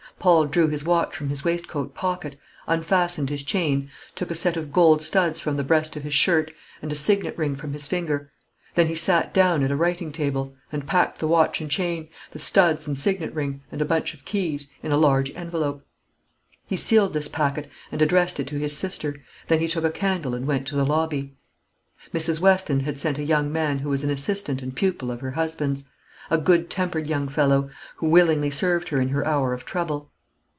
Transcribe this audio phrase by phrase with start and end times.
[0.19, 4.71] Paul drew his watch from his waistcoat pocket, unfastened his chain, took a set of
[4.71, 8.31] gold studs from the breast of his shirt, and a signet ring from his finger;
[8.75, 12.37] then he sat down at a writing table, and packed the watch and chain, the
[12.37, 15.83] studs and signet ring, and a bunch of keys, in a large envelope.
[16.67, 19.15] He sealed this packet, and addressed it to his sister;
[19.47, 21.33] then he took a candle, and went to the lobby.
[22.13, 22.39] Mrs.
[22.39, 25.83] Weston had sent a young man who was an assistant and pupil of her husband's
[26.29, 30.09] a good tempered young fellow, who willingly served her in her hour of trouble.